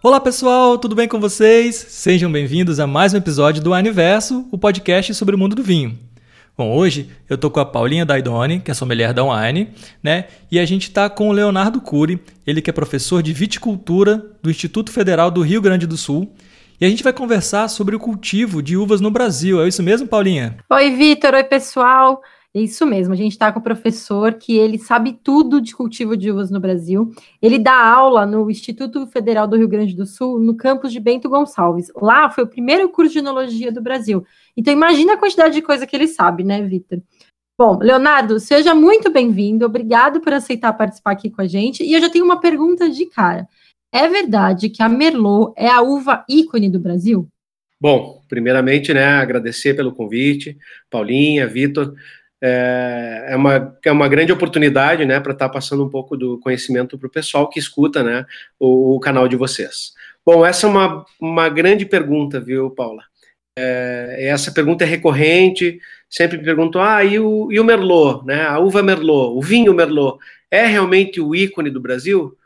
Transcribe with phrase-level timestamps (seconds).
[0.00, 1.74] Olá pessoal, tudo bem com vocês?
[1.74, 5.98] Sejam bem-vindos a mais um episódio do Aniverso, o podcast sobre o mundo do vinho.
[6.56, 9.70] Bom, hoje eu tô com a Paulinha Daidoni, que é sommelier da Wine,
[10.00, 10.26] né?
[10.52, 14.48] E a gente tá com o Leonardo Cury, ele que é professor de viticultura do
[14.48, 16.32] Instituto Federal do Rio Grande do Sul.
[16.80, 19.60] E a gente vai conversar sobre o cultivo de uvas no Brasil.
[19.60, 20.58] É isso mesmo, Paulinha?
[20.70, 21.34] Oi, Vitor.
[21.34, 22.22] Oi, pessoal.
[22.54, 26.16] É isso mesmo, a gente está com o professor que ele sabe tudo de cultivo
[26.16, 27.10] de uvas no Brasil.
[27.42, 31.28] Ele dá aula no Instituto Federal do Rio Grande do Sul, no campus de Bento
[31.28, 31.92] Gonçalves.
[31.94, 34.24] Lá foi o primeiro curso de enologia do Brasil.
[34.56, 37.02] Então imagina a quantidade de coisa que ele sabe, né, Vitor?
[37.60, 39.66] Bom, Leonardo, seja muito bem-vindo.
[39.66, 41.82] Obrigado por aceitar participar aqui com a gente.
[41.82, 43.46] E eu já tenho uma pergunta de cara.
[43.92, 47.28] É verdade que a Merlot é a uva ícone do Brasil?
[47.80, 50.56] Bom, primeiramente, né, agradecer pelo convite,
[50.90, 51.94] Paulinha, Vitor
[52.42, 56.38] é, é, uma, é uma grande oportunidade, né, para estar tá passando um pouco do
[56.38, 58.24] conhecimento para o pessoal que escuta, né,
[58.58, 59.92] o, o, canal de vocês.
[60.24, 63.02] Bom, essa é uma, uma grande pergunta, viu, Paula?
[63.58, 68.46] É, essa pergunta é recorrente, sempre me perguntam, ah, e o, e o Merlot, né,
[68.46, 70.18] a uva Merlot, o vinho Merlot,
[70.50, 72.36] é realmente o ícone do Brasil?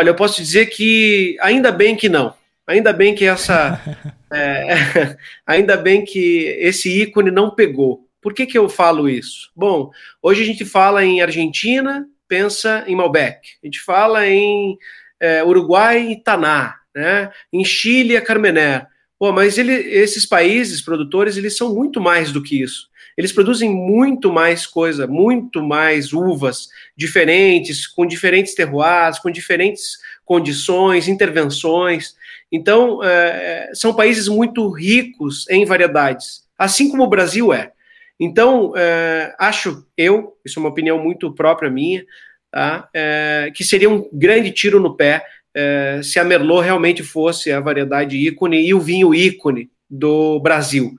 [0.00, 2.34] Olha, eu posso dizer que ainda bem que não,
[2.66, 3.80] ainda bem que essa,
[4.32, 9.50] é, ainda bem que esse ícone não pegou, por que, que eu falo isso?
[9.54, 9.90] Bom,
[10.22, 13.40] hoje a gente fala em Argentina, pensa em Malbec.
[13.62, 14.78] A gente fala em
[15.18, 17.30] é, Uruguai, Taná, né?
[17.52, 18.86] Em Chile, a Carmener.
[19.18, 22.88] Pô, mas ele, esses países produtores, eles são muito mais do que isso.
[23.16, 31.08] Eles produzem muito mais coisa, muito mais uvas diferentes, com diferentes terroirs, com diferentes condições,
[31.08, 32.14] intervenções.
[32.50, 37.72] Então, é, são países muito ricos em variedades, assim como o Brasil é.
[38.20, 42.04] Então, é, acho eu, isso é uma opinião muito própria minha,
[42.50, 42.88] tá?
[42.92, 47.60] É, que seria um grande tiro no pé é, se a Merlot realmente fosse a
[47.60, 50.94] variedade ícone e o vinho ícone do Brasil.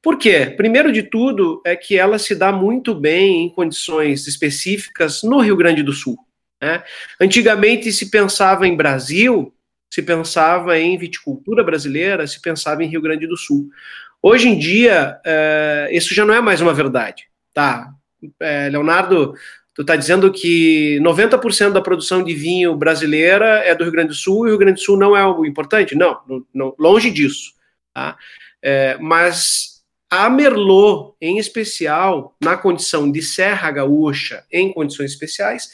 [0.00, 0.52] Por quê?
[0.56, 5.56] Primeiro de tudo é que ela se dá muito bem em condições específicas no Rio
[5.56, 6.16] Grande do Sul.
[6.60, 6.82] Né?
[7.20, 9.54] Antigamente se pensava em Brasil,
[9.88, 13.68] se pensava em viticultura brasileira, se pensava em Rio Grande do Sul.
[14.22, 17.26] Hoje em dia, é, isso já não é mais uma verdade.
[17.52, 17.90] Tá,
[18.40, 19.34] é, Leonardo,
[19.74, 24.14] tu está dizendo que 90% da produção de vinho brasileira é do Rio Grande do
[24.14, 25.96] Sul e o Rio Grande do Sul não é algo importante?
[25.96, 27.52] Não, não, não longe disso.
[27.92, 28.16] Tá?
[28.62, 35.72] É, mas a Merlot, em especial, na condição de Serra Gaúcha, em condições especiais,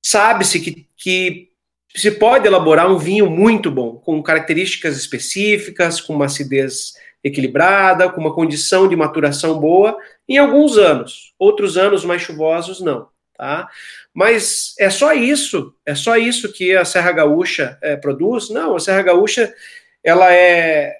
[0.00, 1.48] sabe-se que, que
[1.96, 6.92] se pode elaborar um vinho muito bom, com características específicas, com uma acidez
[7.24, 9.96] equilibrada, com uma condição de maturação boa,
[10.28, 11.32] em alguns anos.
[11.38, 13.08] Outros anos mais chuvosos, não.
[13.36, 13.68] Tá?
[14.12, 18.48] Mas é só isso, é só isso que a Serra Gaúcha é, produz?
[18.50, 19.52] Não, a Serra Gaúcha
[20.04, 20.94] ela é,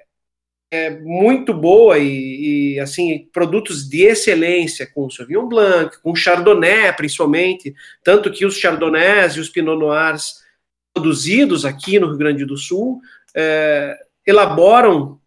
[0.68, 7.72] é muito boa e, e, assim produtos de excelência com Sauvignon Blanc, com Chardonnay principalmente,
[8.02, 10.42] tanto que os Chardonnays e os Pinot Noirs
[10.92, 13.00] produzidos aqui no Rio Grande do Sul
[13.36, 13.96] é,
[14.26, 15.20] elaboram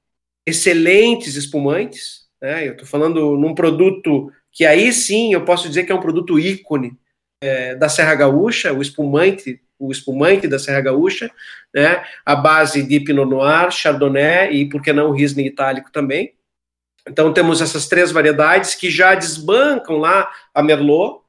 [0.48, 2.26] excelentes espumantes.
[2.42, 2.70] Né?
[2.70, 6.40] Eu estou falando num produto que aí sim eu posso dizer que é um produto
[6.40, 6.98] ícone
[7.44, 11.30] é, da Serra Gaúcha, o espumante, o espumante da Serra Gaúcha,
[11.72, 12.04] né?
[12.26, 16.34] A base de Pinot Noir, Chardonnay e por que não Riesling itálico também.
[17.08, 21.22] Então temos essas três variedades que já desbancam lá a Merlot,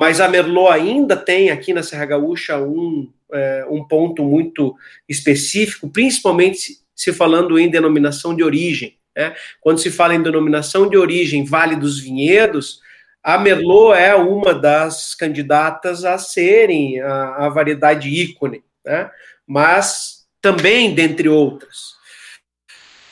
[0.00, 4.74] mas a Merlot ainda tem aqui na Serra Gaúcha um, é, um ponto muito
[5.08, 8.98] específico, principalmente se falando em denominação de origem.
[9.14, 9.36] Né?
[9.60, 12.80] Quando se fala em denominação de origem Vale dos Vinhedos,
[13.22, 19.10] a Merlot é uma das candidatas a serem a, a variedade ícone, né?
[19.46, 21.94] mas também dentre outras.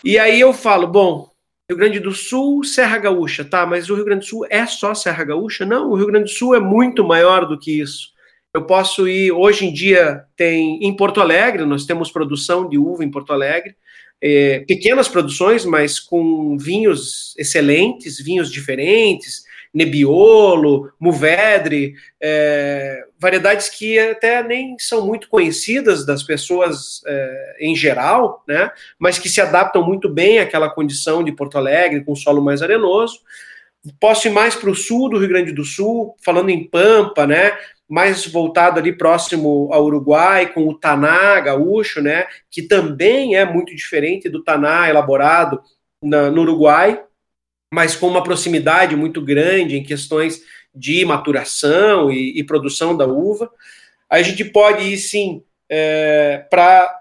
[0.03, 1.31] E aí eu falo, bom,
[1.69, 4.95] Rio Grande do Sul, Serra Gaúcha, tá, mas o Rio Grande do Sul é só
[4.95, 5.65] Serra Gaúcha?
[5.65, 8.14] Não, o Rio Grande do Sul é muito maior do que isso.
[8.55, 13.05] Eu posso ir, hoje em dia tem em Porto Alegre, nós temos produção de uva
[13.05, 13.75] em Porto Alegre,
[14.23, 19.43] é, pequenas produções, mas com vinhos excelentes, vinhos diferentes,
[19.75, 28.45] Nebbiolo, Mourvedre, é, variedades que até nem são muito conhecidas das pessoas é, em geral,
[28.47, 28.71] né,
[29.01, 33.19] mas que se adaptam muito bem àquela condição de Porto Alegre, com solo mais arenoso.
[34.01, 37.53] Posso ir mais para o sul do Rio Grande do Sul, falando em Pampa, né?
[37.89, 43.75] Mais voltado ali próximo ao Uruguai, com o Taná gaúcho, né, que também é muito
[43.75, 45.61] diferente do Taná elaborado
[46.03, 47.03] na, no Uruguai,
[47.73, 50.43] mas com uma proximidade muito grande em questões
[50.75, 53.51] de maturação e, e produção da uva.
[54.09, 57.01] A gente pode ir sim é, para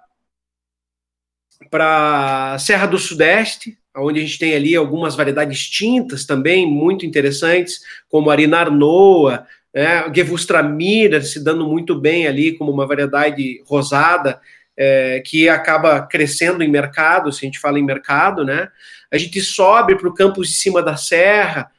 [1.69, 7.81] para Serra do Sudeste, onde a gente tem ali algumas variedades tintas também muito interessantes,
[8.09, 14.39] como Arinar Noa, né, Gewürztraminer se dando muito bem ali como uma variedade rosada,
[14.77, 18.69] é, que acaba crescendo em mercado, se a gente fala em mercado, né?
[19.11, 21.69] A gente sobe para o campus de cima da serra,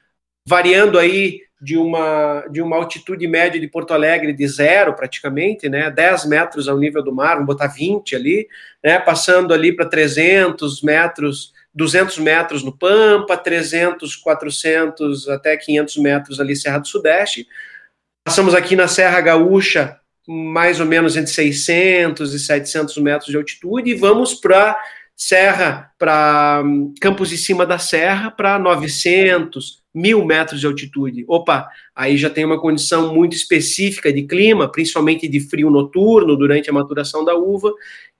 [0.47, 5.91] variando aí de uma, de uma altitude média de Porto Alegre de zero, praticamente, né?
[5.91, 8.47] 10 metros ao nível do mar, vamos botar 20 ali,
[8.83, 8.99] né?
[8.99, 16.55] Passando ali para 300 metros 200 metros no Pampa, 300, 400 até 500 metros ali
[16.55, 17.49] Serra do Sudeste.
[18.25, 23.91] Passamos aqui na Serra Gaúcha, mais ou menos entre 600 e 700 metros de altitude,
[23.91, 24.75] e vamos para
[25.15, 31.27] Serra, para hum, Campos de Cima da Serra, para 900, mil metros de altitude.
[31.29, 36.71] Opa, aí já tem uma condição muito específica de clima, principalmente de frio noturno durante
[36.71, 37.71] a maturação da uva,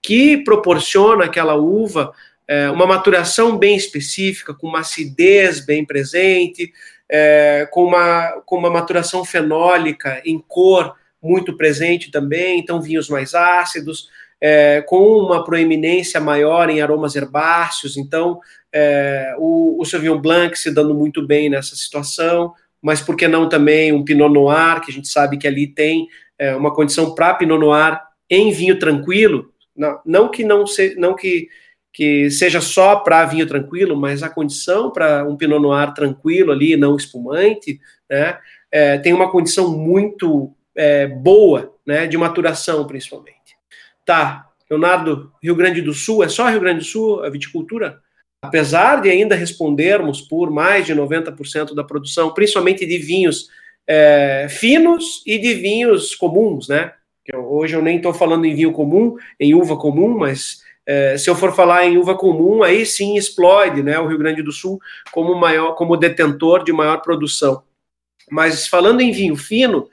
[0.03, 2.13] que proporciona aquela uva
[2.47, 6.71] é, uma maturação bem específica, com uma acidez bem presente,
[7.09, 13.33] é, com, uma, com uma maturação fenólica em cor muito presente também, então vinhos mais
[13.33, 14.09] ácidos,
[14.39, 18.39] é, com uma proeminência maior em aromas herbáceos, então
[18.71, 23.49] é, o, o Sauvignon Blanc se dando muito bem nessa situação, mas por que não
[23.49, 26.07] também um Pinot Noir, que a gente sabe que ali tem
[26.37, 27.99] é, uma condição para Pinot Noir
[28.29, 31.47] em vinho tranquilo, não, não que não, se, não que
[31.95, 36.75] que seja só para vinho tranquilo, mas a condição para um Pinot Noir tranquilo ali,
[36.75, 38.37] não espumante, né,
[38.69, 43.55] é, tem uma condição muito é, boa, né, de maturação principalmente.
[44.05, 48.01] Tá, Leonardo, Rio Grande do Sul, é só Rio Grande do Sul a viticultura?
[48.41, 53.47] Apesar de ainda respondermos por mais de 90% da produção, principalmente de vinhos
[53.87, 56.91] é, finos e de vinhos comuns, né?
[57.33, 61.35] Hoje eu nem estou falando em vinho comum, em uva comum, mas é, se eu
[61.35, 64.79] for falar em uva comum, aí sim explode né, o Rio Grande do Sul
[65.11, 67.63] como maior, como detentor de maior produção.
[68.29, 69.89] Mas falando em vinho fino,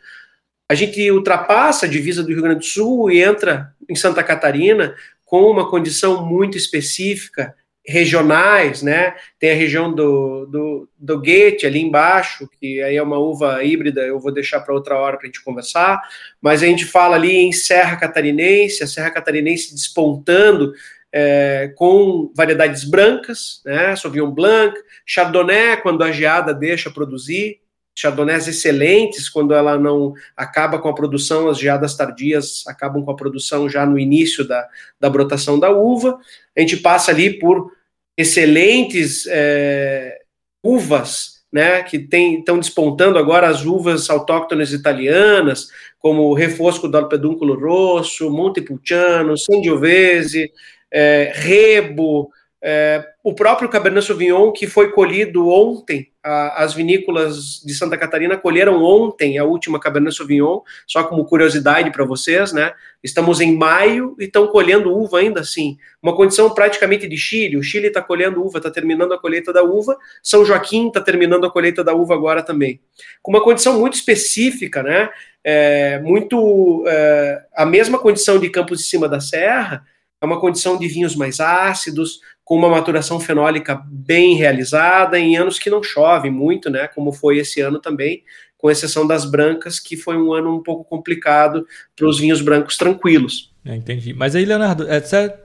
[0.68, 4.94] a gente ultrapassa a divisa do Rio Grande do Sul e entra em Santa Catarina
[5.24, 7.54] com uma condição muito específica
[7.86, 9.14] regionais, né?
[9.38, 14.02] Tem a região do, do, do Goethe ali embaixo, que aí é uma uva híbrida,
[14.02, 16.00] eu vou deixar para outra hora para a gente conversar,
[16.40, 20.72] mas a gente fala ali em Serra Catarinense, a Serra Catarinense despontando
[21.12, 23.94] é, com variedades brancas, né?
[23.96, 27.60] Sauvignon Blanc, Chardonnay, quando a geada deixa produzir,
[27.94, 33.16] chardonnays excelentes quando ela não acaba com a produção, as geadas tardias acabam com a
[33.16, 34.66] produção já no início da,
[34.98, 36.18] da brotação da uva.
[36.56, 37.72] A gente passa ali por
[38.16, 40.18] excelentes é,
[40.62, 45.68] uvas, né, que estão despontando agora as uvas autóctones italianas,
[45.98, 50.50] como o Refosco do Pedúnculo Rosso, Montepulciano, Sangiovese,
[50.90, 52.30] é, Rebo,
[52.62, 58.82] é, o próprio Cabernet Sauvignon, que foi colhido ontem, as vinícolas de Santa Catarina colheram
[58.82, 62.72] ontem a última Cabernet Sauvignon, só como curiosidade para vocês, né?
[63.02, 65.76] Estamos em maio e estão colhendo uva ainda assim.
[66.00, 67.56] Uma condição praticamente de Chile.
[67.56, 69.96] O Chile está colhendo uva, está terminando a colheita da uva.
[70.22, 72.80] São Joaquim está terminando a colheita da uva agora também.
[73.20, 75.10] Com uma condição muito específica, né?
[75.42, 76.84] É, muito.
[76.86, 79.84] É, a mesma condição de Campos de Cima da Serra,
[80.20, 82.20] é uma condição de vinhos mais ácidos,
[82.52, 87.38] com uma maturação fenólica bem realizada, em anos que não chove muito, né, como foi
[87.38, 88.22] esse ano também,
[88.58, 91.66] com exceção das brancas, que foi um ano um pouco complicado
[91.96, 93.51] para os vinhos brancos tranquilos.
[93.64, 94.12] É, entendi.
[94.12, 95.00] Mas aí, Leonardo, é,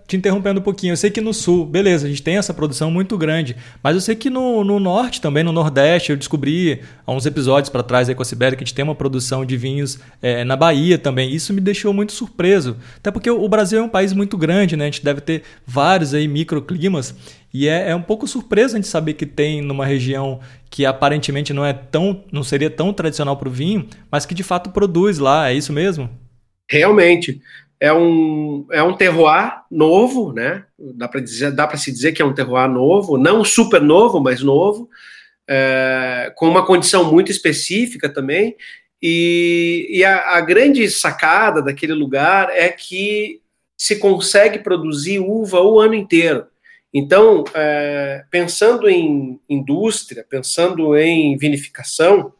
[0.07, 2.89] te interrompendo um pouquinho, eu sei que no sul, beleza, a gente tem essa produção
[2.89, 7.11] muito grande, mas eu sei que no, no norte também, no nordeste, eu descobri há
[7.11, 9.55] uns episódios para trás aí com a Sibéria que a gente tem uma produção de
[9.55, 11.31] vinhos é, na Bahia também.
[11.31, 14.85] Isso me deixou muito surpreso, até porque o Brasil é um país muito grande, né?
[14.85, 17.13] A gente deve ter vários aí microclimas
[17.53, 20.39] e é, é um pouco surpreso a gente saber que tem numa região
[20.71, 24.43] que aparentemente não é tão, não seria tão tradicional para o vinho, mas que de
[24.43, 25.51] fato produz lá.
[25.51, 26.09] É isso mesmo?
[26.69, 27.39] Realmente
[27.79, 30.65] é um, é um terroir novo, né?
[30.77, 34.89] Dá para se dizer que é um terroir novo, não super novo, mas novo,
[35.47, 38.55] é, com uma condição muito específica também.
[39.01, 43.41] E, e a, a, grande sacada daquele lugar é que
[43.77, 46.47] se consegue produzir uva o ano inteiro.
[46.91, 52.33] Então, é, pensando em indústria, pensando em vinificação,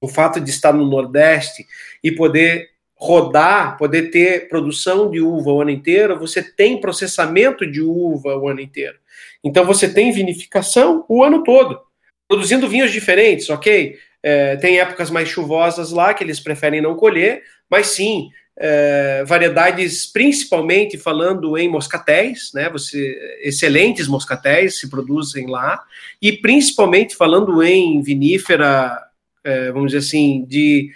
[0.00, 1.64] o fato de estar no Nordeste
[2.02, 7.82] e poder rodar, poder ter produção de uva o ano inteiro, você tem processamento de
[7.82, 8.96] uva o ano inteiro.
[9.42, 11.80] Então você tem vinificação o ano todo,
[12.28, 13.98] produzindo vinhos diferentes, ok?
[14.22, 20.06] É, tem épocas mais chuvosas lá que eles preferem não colher, mas sim, é, variedades,
[20.06, 22.70] principalmente falando em moscatéis, né?
[22.70, 25.82] Você, excelentes moscatéis se produzem lá,
[26.22, 28.98] e principalmente falando em vinífera,
[29.42, 30.90] é, vamos dizer assim, de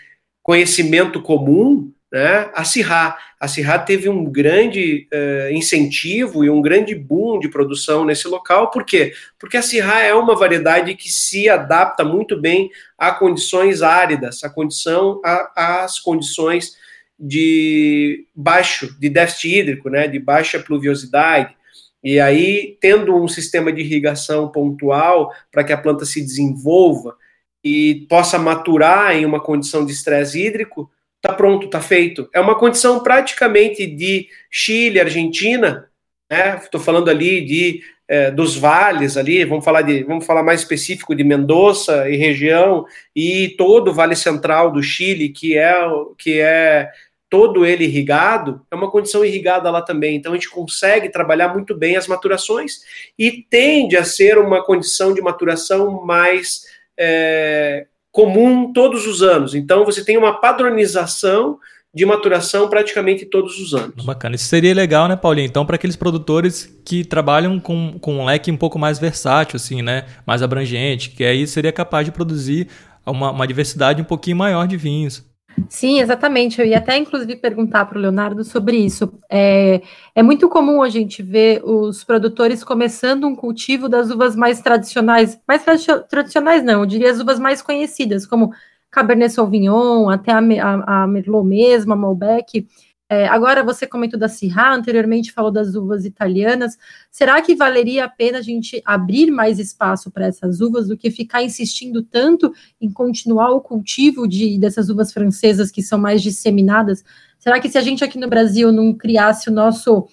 [0.48, 2.50] conhecimento comum, né?
[2.54, 3.18] A Sirá.
[3.38, 8.70] A Sirá teve um grande uh, incentivo e um grande boom de produção nesse local.
[8.70, 9.12] Por quê?
[9.38, 14.48] Porque a Sirá é uma variedade que se adapta muito bem a condições áridas, a
[14.48, 16.78] condição, a, condições
[17.20, 20.08] de baixo, de déficit hídrico, né?
[20.08, 21.54] De baixa pluviosidade.
[22.02, 27.18] E aí, tendo um sistema de irrigação pontual para que a planta se desenvolva
[27.62, 32.28] e possa maturar em uma condição de estresse hídrico, tá pronto, tá feito.
[32.32, 35.88] É uma condição praticamente de Chile, Argentina,
[36.30, 36.56] né?
[36.56, 41.14] Estou falando ali de é, dos vales ali, vamos falar de, vamos falar mais específico
[41.14, 45.74] de Mendoza e região e todo o Vale Central do Chile, que é
[46.16, 46.90] que é
[47.28, 50.16] todo ele irrigado, é uma condição irrigada lá também.
[50.16, 52.78] Então a gente consegue trabalhar muito bem as maturações
[53.18, 56.62] e tende a ser uma condição de maturação mais
[56.98, 59.54] é, comum todos os anos.
[59.54, 61.58] Então você tem uma padronização
[61.94, 64.04] de maturação praticamente todos os anos.
[64.04, 64.36] Bacana.
[64.36, 65.46] Isso seria legal, né, Paulinho?
[65.46, 69.80] Então, para aqueles produtores que trabalham com, com um leque um pouco mais versátil, assim,
[69.80, 70.04] né?
[70.26, 72.68] Mais abrangente, que aí seria capaz de produzir
[73.06, 75.24] uma, uma diversidade um pouquinho maior de vinhos.
[75.66, 76.60] Sim, exatamente.
[76.60, 79.12] Eu ia até, inclusive, perguntar para o Leonardo sobre isso.
[79.30, 79.80] É,
[80.14, 85.40] é muito comum a gente ver os produtores começando um cultivo das uvas mais tradicionais,
[85.48, 85.64] mais
[86.08, 88.52] tradicionais não, eu diria as uvas mais conhecidas, como
[88.90, 92.66] Cabernet Sauvignon, até a, a, a Merlot mesmo, a Malbec,
[93.10, 96.76] é, agora você comentou da Syrah, anteriormente falou das uvas italianas.
[97.10, 101.10] Será que valeria a pena a gente abrir mais espaço para essas uvas do que
[101.10, 107.02] ficar insistindo tanto em continuar o cultivo de, dessas uvas francesas que são mais disseminadas?
[107.38, 110.06] Será que se a gente aqui no Brasil não criasse o nosso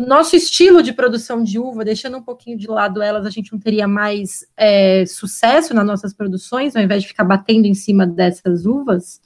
[0.00, 3.58] nosso estilo de produção de uva, deixando um pouquinho de lado elas, a gente não
[3.58, 8.64] teria mais é, sucesso nas nossas produções, ao invés de ficar batendo em cima dessas
[8.64, 9.20] uvas?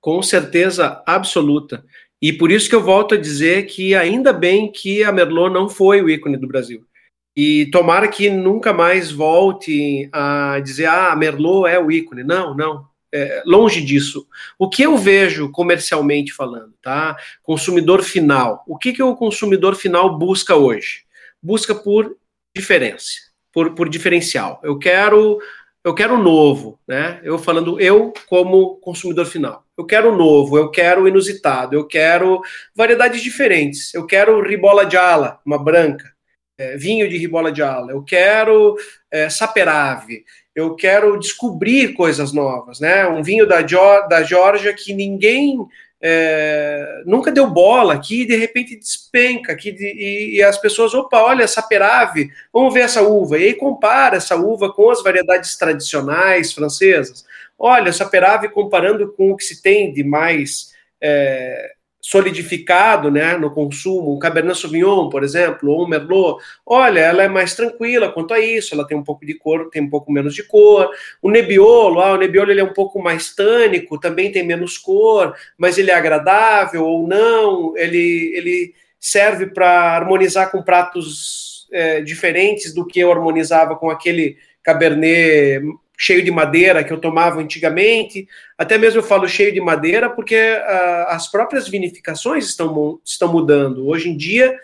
[0.00, 1.84] Com certeza absoluta.
[2.22, 5.68] E por isso que eu volto a dizer que ainda bem que a Merlot não
[5.68, 6.86] foi o ícone do Brasil.
[7.34, 12.22] E tomara que nunca mais volte a dizer, ah, a Merlot é o ícone.
[12.22, 12.86] Não, não.
[13.12, 14.26] É, longe disso.
[14.56, 17.16] O que eu vejo comercialmente falando, tá?
[17.42, 18.62] Consumidor final.
[18.68, 21.02] O que, que o consumidor final busca hoje?
[21.42, 22.16] Busca por
[22.56, 23.10] diferença,
[23.52, 24.60] por, por diferencial.
[24.62, 25.40] Eu quero
[25.84, 27.20] eu quero novo, né?
[27.24, 29.64] Eu falando eu como consumidor final.
[29.76, 32.40] Eu quero novo, eu quero inusitado, eu quero
[32.74, 33.92] variedades diferentes.
[33.92, 36.12] Eu quero ribola de ala, uma branca,
[36.56, 37.90] é, vinho de ribola de ala.
[37.90, 38.76] Eu quero
[39.10, 40.24] é, saperave.
[40.54, 43.06] Eu quero descobrir coisas novas, né?
[43.08, 45.66] Um vinho da, da Georgia que ninguém
[46.04, 51.22] é, nunca deu bola, que de repente despenca, que de, e, e, as pessoas, opa,
[51.22, 55.56] olha essa perave, vamos ver essa uva, e aí compara essa uva com as variedades
[55.56, 57.24] tradicionais francesas.
[57.56, 61.72] Olha, essa perave comparando com o que se tem de mais é,
[62.04, 67.28] solidificado né, no consumo, um Cabernet Sauvignon, por exemplo, ou um Merlot, olha, ela é
[67.28, 70.34] mais tranquila quanto a isso, ela tem um pouco de cor, tem um pouco menos
[70.34, 70.90] de cor.
[71.22, 75.32] O Nebbiolo, ah, o Nebbiolo ele é um pouco mais tânico, também tem menos cor,
[75.56, 82.74] mas ele é agradável ou não, ele, ele serve para harmonizar com pratos é, diferentes
[82.74, 85.62] do que eu harmonizava com aquele Cabernet
[85.98, 88.26] cheio de madeira que eu tomava antigamente.
[88.58, 93.86] Até mesmo eu falo cheio de madeira porque uh, as próprias vinificações estão, estão mudando.
[93.86, 94.58] Hoje em dia,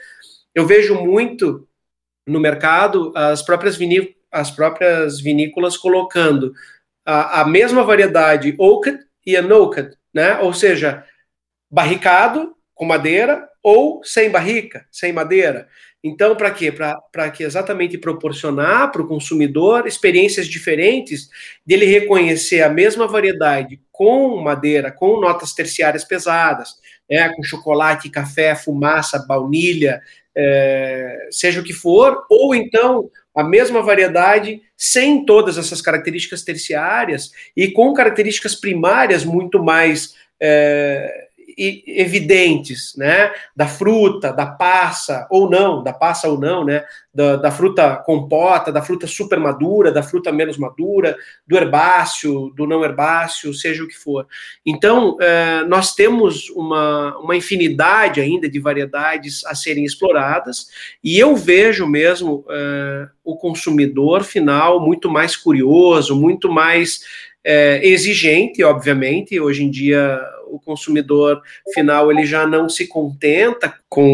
[0.55, 1.67] eu vejo muito
[2.27, 6.53] no mercado as próprias, viní as próprias vinícolas colocando
[7.07, 10.39] a, a mesma variedade oaked e unoked, né?
[10.41, 11.05] Ou seja,
[11.71, 15.69] barricado com madeira ou sem barrica, sem madeira.
[16.03, 16.71] Então, para quê?
[16.71, 21.29] Para que exatamente proporcionar para o consumidor experiências diferentes
[21.67, 26.77] dele reconhecer a mesma variedade com madeira, com notas terciárias pesadas,
[27.11, 30.01] né, com chocolate, café, fumaça, baunilha,
[30.37, 37.33] é, seja o que for, ou então a mesma variedade sem todas essas características terciárias
[37.57, 41.28] e com características primárias muito mais é,
[41.59, 47.51] evidentes, né, da fruta, da passa ou não, da passa ou não, né, da, da,
[47.51, 53.53] fruta compota, da fruta super madura, da fruta menos madura, do herbáceo, do não herbáceo,
[53.53, 54.25] seja o que for.
[54.65, 60.69] Então, é, nós temos uma, uma infinidade ainda de variedades a serem exploradas,
[61.03, 67.01] e eu vejo mesmo é, o consumidor final muito mais curioso, muito mais
[67.45, 69.41] é, exigente, obviamente.
[69.41, 71.41] Hoje em dia, o consumidor
[71.73, 74.07] final ele já não se contenta com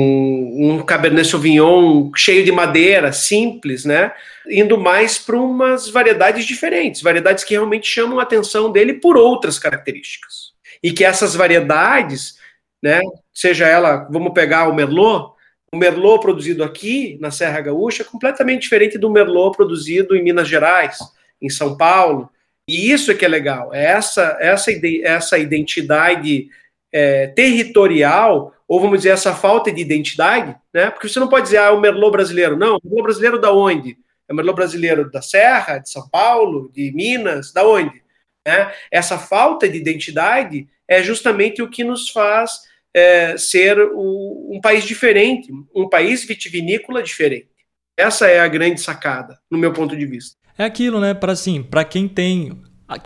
[0.58, 4.12] um Cabernet Sauvignon cheio de madeira, simples, né?
[4.48, 9.58] Indo mais para umas variedades diferentes, variedades que realmente chamam a atenção dele por outras
[9.58, 10.52] características.
[10.82, 12.38] E que essas variedades,
[12.82, 13.00] né,
[13.32, 15.34] seja ela, vamos pegar o Merlot,
[15.72, 20.46] o Merlot produzido aqui na Serra Gaúcha é completamente diferente do Merlot produzido em Minas
[20.46, 20.98] Gerais,
[21.42, 22.30] em São Paulo,
[22.68, 24.71] e isso é que é legal, é essa, essa,
[25.02, 26.49] essa identidade
[26.92, 30.90] é, territorial, ou vamos dizer, essa falta de identidade, né?
[30.90, 32.56] Porque você não pode dizer, ah, o Merlot brasileiro.
[32.56, 33.99] Não, o Merlot brasileiro da onde?
[34.28, 38.02] É o Merlot brasileiro da Serra, de São Paulo, de Minas, da onde?
[38.47, 38.73] Né?
[38.90, 42.61] Essa falta de identidade é justamente o que nos faz
[42.94, 47.49] é, ser o, um país diferente, um país vitivinícola diferente.
[47.97, 50.37] Essa é a grande sacada, no meu ponto de vista.
[50.56, 51.14] É aquilo, né?
[51.14, 52.52] Para assim, para quem tem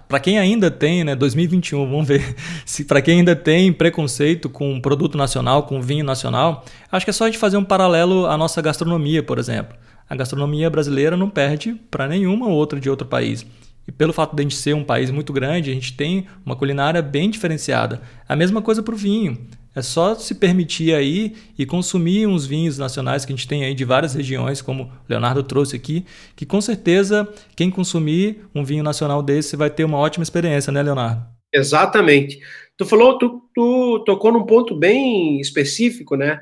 [0.08, 2.34] para quem ainda tem, né, 2021, vamos ver,
[2.66, 7.12] se para quem ainda tem preconceito com produto nacional, com vinho nacional, acho que é
[7.12, 9.76] só a gente fazer um paralelo à nossa gastronomia, por exemplo.
[10.10, 13.46] A gastronomia brasileira não perde para nenhuma outra de outro país.
[13.86, 16.56] E pelo fato de a gente ser um país muito grande, a gente tem uma
[16.56, 18.02] culinária bem diferenciada.
[18.28, 19.38] A mesma coisa para o vinho.
[19.78, 23.74] É só se permitir aí e consumir uns vinhos nacionais que a gente tem aí
[23.74, 26.04] de várias regiões, como o Leonardo trouxe aqui,
[26.34, 30.82] que com certeza quem consumir um vinho nacional desse vai ter uma ótima experiência, né,
[30.82, 31.22] Leonardo?
[31.54, 32.40] Exatamente.
[32.76, 36.40] Tu falou, tu, tu tocou num ponto bem específico, né?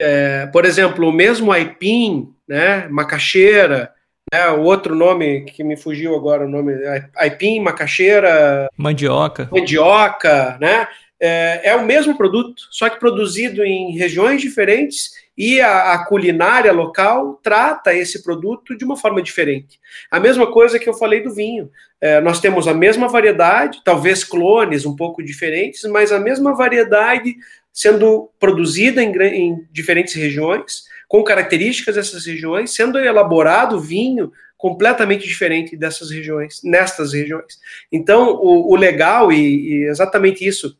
[0.00, 3.90] É, por exemplo, o mesmo aipim, né, macaxeira,
[4.32, 6.72] né, o outro nome que me fugiu agora, o nome
[7.16, 10.86] aipim, macaxeira, mandioca, mandioca, né?
[11.20, 16.72] É, é o mesmo produto, só que produzido em regiões diferentes e a, a, culinária
[16.72, 19.78] local trata esse produto de uma forma diferente.
[20.10, 21.70] A mesma coisa que eu falei do vinho.
[21.98, 27.34] É, nós temos a mesma variedade, talvez clones um pouco diferentes, mas a mesma variedade
[27.72, 35.76] sendo produzida em, em diferentes regiões, com características dessas regiões, sendo elaborado vinho completamente diferente
[35.76, 37.58] dessas regiões, nestas regiões.
[37.92, 40.76] Então, o, o legal, e, e exatamente isso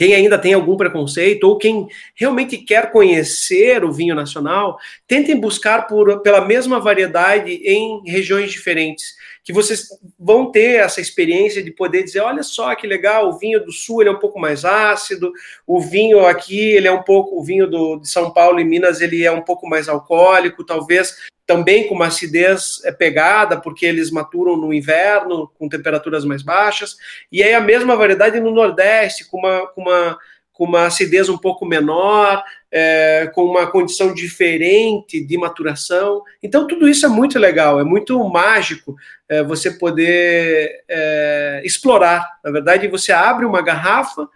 [0.00, 5.86] quem ainda tem algum preconceito ou quem realmente quer conhecer o vinho nacional, tentem buscar
[5.86, 12.02] por, pela mesma variedade em regiões diferentes, que vocês vão ter essa experiência de poder
[12.02, 15.30] dizer, olha só que legal, o vinho do sul ele é um pouco mais ácido,
[15.66, 19.02] o vinho aqui ele é um pouco, o vinho do, de São Paulo e Minas
[19.02, 21.14] ele é um pouco mais alcoólico, talvez
[21.50, 26.96] também com uma acidez é, pegada, porque eles maturam no inverno, com temperaturas mais baixas,
[27.32, 30.16] e aí a mesma variedade no Nordeste, com uma, com uma,
[30.52, 36.22] com uma acidez um pouco menor, é, com uma condição diferente de maturação.
[36.40, 38.94] Então, tudo isso é muito legal, é muito mágico
[39.28, 42.24] é, você poder é, explorar.
[42.44, 44.28] Na verdade, você abre uma garrafa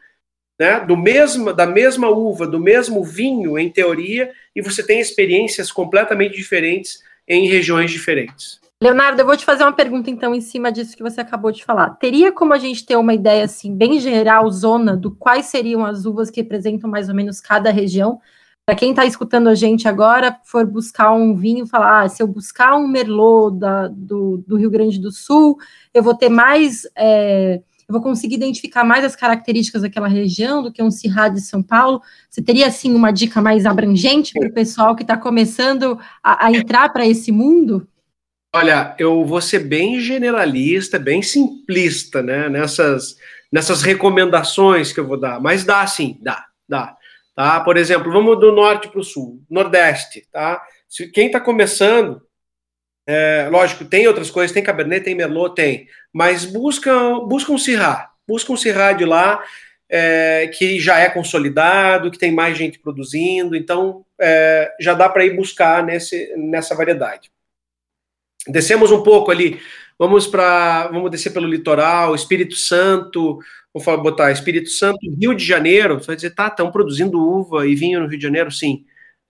[0.59, 5.73] né, do mesmo, da mesma uva, do mesmo vinho, em teoria, e você tem experiências
[5.73, 8.61] completamente diferentes em regiões diferentes.
[8.83, 11.65] Leonardo, eu vou te fazer uma pergunta então em cima disso que você acabou de
[11.65, 11.91] falar.
[11.91, 16.05] Teria como a gente ter uma ideia assim bem geral, zona, do quais seriam as
[16.05, 18.21] uvas que representam mais ou menos cada região?
[18.67, 22.27] Para quem está escutando a gente agora, for buscar um vinho, falar, ah, se eu
[22.27, 25.57] buscar um Merlot da, do, do Rio Grande do Sul,
[25.93, 30.73] eu vou ter mais é, eu vou conseguir identificar mais as características daquela região do
[30.73, 32.03] que um Cirrá de São Paulo.
[32.31, 36.53] Você teria, assim, uma dica mais abrangente para o pessoal que está começando a, a
[36.53, 37.87] entrar para esse mundo?
[38.55, 43.17] Olha, eu vou ser bem generalista, bem simplista, né, nessas,
[43.51, 46.97] nessas recomendações que eu vou dar, mas dá sim, dá, dá.
[47.35, 47.61] Tá?
[47.61, 50.63] Por exemplo, vamos do norte para o sul, nordeste, tá?
[50.89, 52.23] Se quem está começando,
[53.07, 58.57] é, lógico, tem outras coisas, tem Cabernet, tem Merlot, tem, mas buscam, buscam Syrah, buscam
[58.57, 59.43] Syrah de lá,
[59.89, 65.25] é, que já é consolidado, que tem mais gente produzindo, então é, já dá para
[65.25, 67.31] ir buscar nesse, nessa variedade.
[68.49, 69.61] Descemos um pouco ali,
[69.99, 73.39] vamos para, vamos descer pelo litoral, Espírito Santo,
[73.73, 77.75] vou botar Espírito Santo, Rio de Janeiro, você vai dizer, tá, estão produzindo uva e
[77.75, 78.51] vinho no Rio de Janeiro?
[78.51, 78.85] Sim.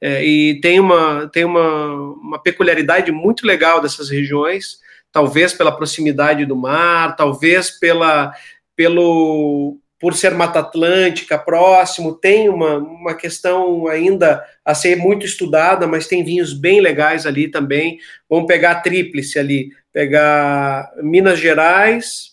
[0.06, 4.78] É, e tem, uma, tem uma, uma peculiaridade muito legal dessas regiões,
[5.10, 8.30] talvez pela proximidade do mar, talvez pela,
[8.76, 15.86] pelo, por ser Mata Atlântica próximo, tem uma, uma questão ainda a ser muito estudada,
[15.86, 17.98] mas tem vinhos bem legais ali também.
[18.28, 22.32] Vamos pegar a tríplice ali, pegar Minas Gerais,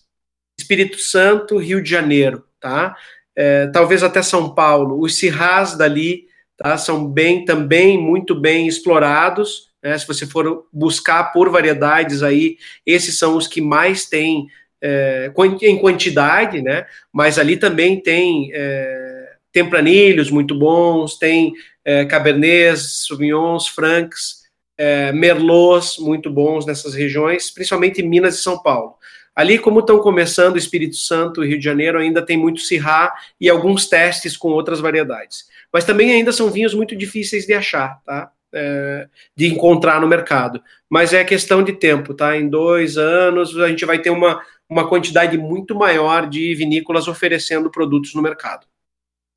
[0.60, 2.97] Espírito Santo, Rio de Janeiro, tá?
[3.34, 4.99] É, talvez até São Paulo.
[4.99, 6.29] Os Cirrás dali
[6.62, 6.78] tá?
[6.78, 9.69] são bem também muito bem explorados.
[9.82, 9.97] Né?
[9.97, 14.47] Se você for buscar por variedades aí, esses são os que mais têm
[14.82, 16.86] é, em quantidade, né?
[17.13, 21.54] Mas ali também tem é, tempranilhos muito bons, tem
[21.86, 24.41] é, cabernets, sauvignons, francs,
[24.78, 28.95] é, merlots muito bons nessas regiões, principalmente em Minas e São Paulo.
[29.36, 33.50] Ali, como estão começando Espírito Santo e Rio de Janeiro, ainda tem muito Syrah e
[33.50, 35.46] alguns testes com outras variedades.
[35.72, 38.32] Mas também ainda são vinhos muito difíceis de achar, tá?
[38.54, 40.62] É, de encontrar no mercado.
[40.89, 42.36] Mas é questão de tempo, tá?
[42.36, 47.72] Em dois anos a gente vai ter uma, uma quantidade muito maior de vinícolas oferecendo
[47.72, 48.67] produtos no mercado.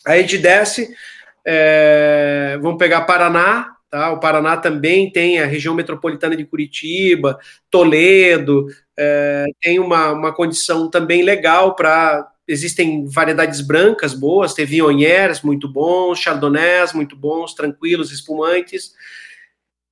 [0.05, 0.93] Aí a gente desce,
[1.47, 4.11] é, vamos pegar Paraná, Tá?
[4.11, 7.39] O Paraná também tem a região metropolitana de Curitiba,
[7.71, 8.67] Toledo,
[8.99, 12.29] é, tem uma, uma condição também legal para.
[12.49, 18.95] Existem variedades brancas boas, tem Viogniers muito bons, Chardonnays muito bons, tranquilos, espumantes.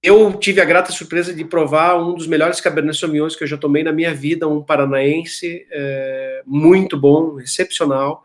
[0.02, 3.56] Eu tive a grata surpresa de provar um dos melhores Cabernet Sauvignons que eu já
[3.56, 8.24] tomei na minha vida, um paranaense, é, muito bom, excepcional.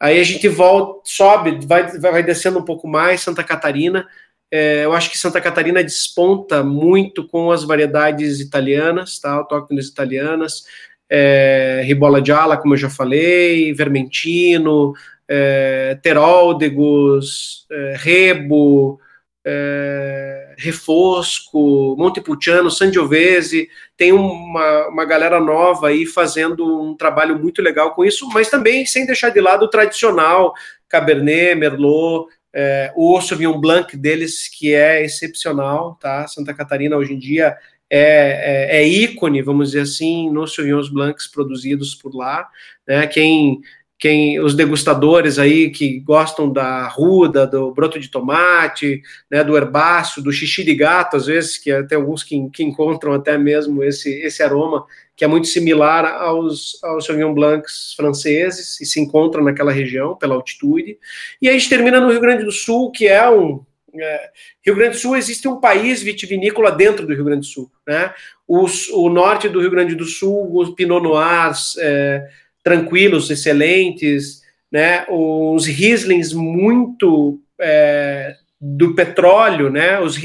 [0.00, 4.08] Aí a gente volta, sobe, vai, vai descendo um pouco mais, Santa Catarina,
[4.54, 9.32] é, eu acho que Santa Catarina desponta muito com as variedades italianas, tá?
[9.32, 10.64] autóctones italianas,
[11.08, 14.92] é, Ribola Gialla, como eu já falei, Vermentino,
[15.26, 19.00] é, Teróldegos, é, Rebo,
[19.42, 27.94] é, Refosco, Montepulciano, Sangiovese, tem uma, uma galera nova aí fazendo um trabalho muito legal
[27.94, 30.52] com isso, mas também sem deixar de lado o tradicional,
[30.90, 36.26] Cabernet, Merlot, é, o Sauvignon Blanc deles, que é excepcional, tá?
[36.28, 37.56] Santa Catarina hoje em dia
[37.88, 42.48] é, é, é ícone, vamos dizer assim, nos Sauvignons Blancs produzidos por lá,
[42.86, 43.06] né?
[43.06, 43.60] Quem
[44.02, 50.20] quem os degustadores aí que gostam da ruda, do broto de tomate, né, do herbáceo,
[50.20, 54.10] do xixi de gato, às vezes, que tem alguns que, que encontram até mesmo esse,
[54.10, 54.84] esse aroma,
[55.22, 60.34] que é muito similar aos, aos Sauvignon Blancs franceses, e se encontram naquela região, pela
[60.34, 60.98] altitude.
[61.40, 63.64] E a gente termina no Rio Grande do Sul, que é um...
[63.94, 64.30] É,
[64.66, 68.12] Rio Grande do Sul existe um país vitivinícola dentro do Rio Grande do Sul, né?
[68.48, 72.28] Os, o norte do Rio Grande do Sul, os Pinot Noirs, é,
[72.64, 75.06] tranquilos, excelentes, né?
[75.08, 80.00] Os Rieslings muito é, do petróleo, né?
[80.00, 80.18] Os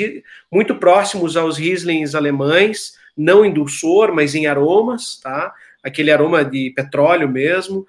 [0.52, 5.54] muito próximos aos Rieslings alemães, não em dulçor, mas em aromas, tá?
[5.84, 7.86] Aquele aroma de petróleo mesmo.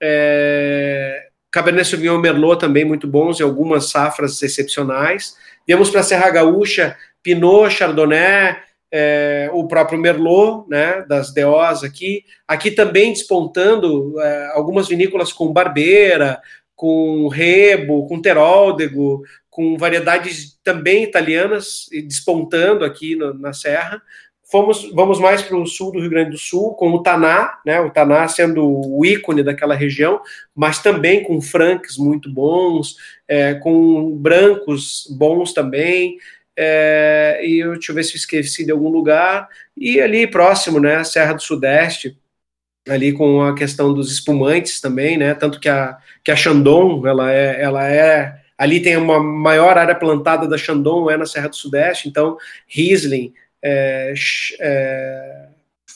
[0.00, 5.36] É, Cabernet Sauvignon Merlot também muito bons e algumas safras excepcionais.
[5.66, 8.56] Viemos para a Serra Gaúcha, Pinot, Chardonnay,
[8.90, 12.24] é, o próprio Merlot, né, das DOs aqui.
[12.48, 16.40] Aqui também despontando é, algumas vinícolas com Barbeira,
[16.74, 24.02] com Rebo, com Teróldego, com variedades também italianas despontando aqui no, na Serra.
[24.52, 27.80] Fomos, vamos mais para o sul do Rio Grande do Sul, com o Taná, né,
[27.80, 30.20] o Taná sendo o ícone daquela região,
[30.54, 36.18] mas também com franques muito bons, é, com brancos bons também,
[36.54, 41.02] é, e eu, deixa eu ver se esqueci de algum lugar, e ali próximo, né,
[41.02, 42.14] Serra do Sudeste,
[42.86, 47.32] ali com a questão dos espumantes também, né, tanto que a, que a Chandon, ela
[47.32, 51.56] é, ela é, ali tem uma maior área plantada da Chandon, é na Serra do
[51.56, 52.36] Sudeste, então
[52.68, 54.12] Riesling, é,
[54.60, 55.48] é,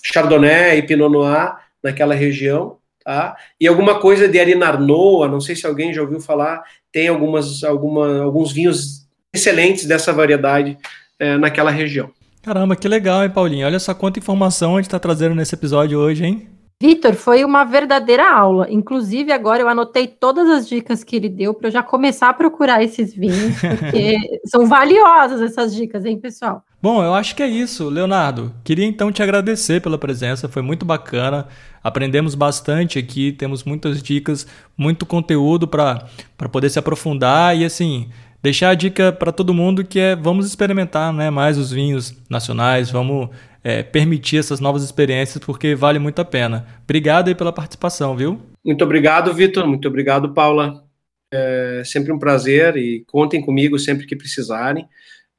[0.03, 3.37] Chardonnay e Pinot Noir naquela região, tá?
[3.61, 8.23] E alguma coisa de Arinarnoa, não sei se alguém já ouviu falar, tem algumas, alguma,
[8.23, 10.79] alguns vinhos excelentes dessa variedade
[11.19, 12.11] é, naquela região.
[12.43, 13.67] Caramba, que legal, hein, Paulinho?
[13.67, 16.49] Olha só quanta informação a gente está trazendo nesse episódio hoje, hein?
[16.81, 18.67] Vitor, foi uma verdadeira aula.
[18.71, 22.35] Inclusive, agora eu anotei todas as dicas que ele deu para eu já começar a
[22.35, 26.63] procurar esses vinhos, porque são valiosas essas dicas, hein, pessoal?
[26.81, 28.55] Bom, eu acho que é isso, Leonardo.
[28.63, 31.49] Queria então te agradecer pela presença, foi muito bacana.
[31.83, 36.09] Aprendemos bastante aqui, temos muitas dicas, muito conteúdo para
[36.51, 38.09] poder se aprofundar e assim
[38.43, 42.91] deixar a dica para todo mundo que é vamos experimentar né, mais os vinhos nacionais,
[42.91, 43.31] vamos
[43.65, 46.65] é, permitir essas novas experiências porque vale muito a pena.
[46.85, 48.41] Obrigado aí pela participação, viu?
[48.65, 49.67] Muito obrigado, Vitor.
[49.67, 50.85] Muito obrigado, Paula.
[51.33, 54.87] É sempre um prazer e contem comigo sempre que precisarem.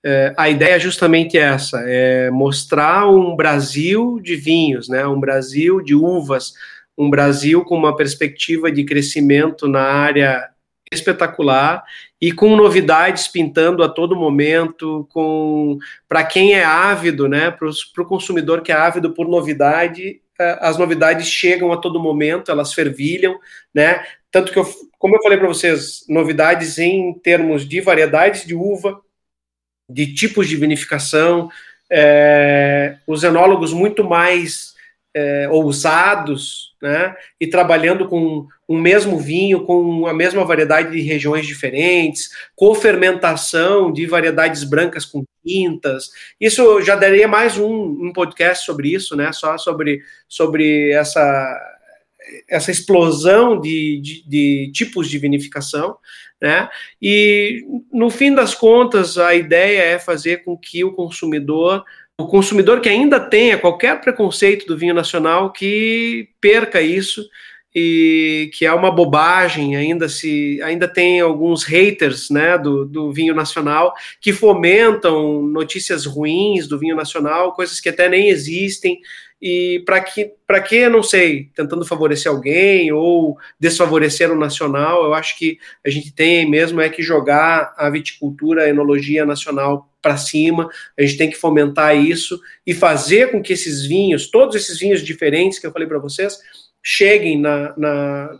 [0.05, 5.05] É, a ideia é justamente essa: é mostrar um Brasil de vinhos, né?
[5.05, 6.53] Um Brasil de uvas,
[6.97, 10.49] um Brasil com uma perspectiva de crescimento na área
[10.91, 11.83] espetacular
[12.19, 18.05] e com novidades pintando a todo momento, com para quem é ávido, né, para o
[18.05, 23.39] consumidor que é ávido por novidade, é, as novidades chegam a todo momento, elas fervilham,
[23.73, 24.03] né?
[24.31, 24.67] Tanto que eu,
[24.99, 29.01] como eu falei para vocês, novidades em termos de variedades de uva,
[29.89, 31.49] de tipos de vinificação,
[31.89, 34.75] é, os enólogos muito mais
[35.17, 37.15] é, ousados, né?
[37.39, 44.05] E trabalhando com um mesmo vinho, com a mesma variedade de regiões diferentes, co-fermentação de
[44.05, 46.09] variedades brancas com tintas.
[46.39, 49.31] Isso já daria mais um, um podcast sobre isso, né?
[49.31, 51.73] Só sobre, sobre essa
[52.49, 55.97] essa explosão de, de, de, tipos de vinificação,
[56.41, 56.69] né?
[57.01, 61.83] E no fim das contas, a ideia é fazer com que o consumidor
[62.19, 67.23] o consumidor que ainda tenha qualquer preconceito do vinho nacional que perca isso
[67.75, 73.35] e que é uma bobagem ainda se ainda tem alguns haters né do, do vinho
[73.35, 78.99] nacional que fomentam notícias ruins do vinho nacional coisas que até nem existem
[79.41, 85.13] e para que, para que, não sei, tentando favorecer alguém ou desfavorecer o nacional, eu
[85.13, 90.17] acho que a gente tem mesmo é que jogar a viticultura, a enologia nacional para
[90.17, 94.79] cima, a gente tem que fomentar isso e fazer com que esses vinhos, todos esses
[94.79, 96.39] vinhos diferentes que eu falei para vocês,
[96.81, 98.39] cheguem na, na,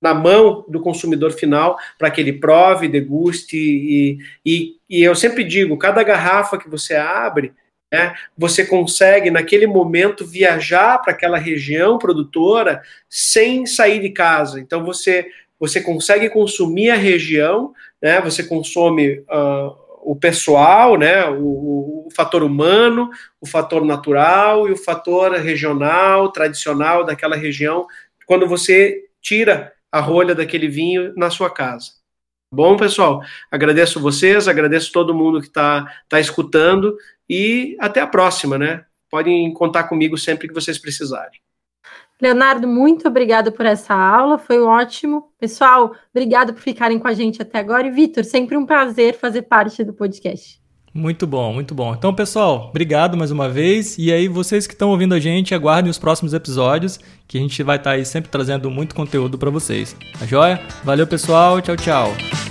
[0.00, 5.44] na, mão do consumidor final para que ele prove, deguste e, e, e eu sempre
[5.44, 7.52] digo, cada garrafa que você abre,
[7.92, 14.60] né, você consegue, naquele momento, viajar para aquela região produtora sem sair de casa.
[14.60, 15.26] Então, você,
[15.58, 22.42] você consegue consumir a região, né, você consome uh, o pessoal, né, o, o, fator
[22.42, 27.86] humano, o fator natural e o fator regional, tradicional daquela região,
[28.26, 31.97] quando você tira a rolha daquele vinho na sua casa.
[32.52, 36.96] Bom, pessoal, agradeço vocês, agradeço todo mundo que está tá escutando
[37.28, 38.86] e até a próxima, né?
[39.10, 41.40] Podem contar comigo sempre que vocês precisarem.
[42.20, 45.30] Leonardo, muito obrigado por essa aula, foi ótimo.
[45.38, 47.86] Pessoal, obrigado por ficarem com a gente até agora.
[47.86, 50.57] E Vitor, sempre um prazer fazer parte do podcast.
[50.92, 51.94] Muito bom, muito bom.
[51.94, 53.96] Então, pessoal, obrigado mais uma vez.
[53.98, 57.62] E aí, vocês que estão ouvindo a gente, aguardem os próximos episódios, que a gente
[57.62, 59.94] vai estar tá aí sempre trazendo muito conteúdo para vocês.
[60.18, 60.60] Tá joia?
[60.82, 61.60] Valeu, pessoal.
[61.60, 62.47] Tchau, tchau.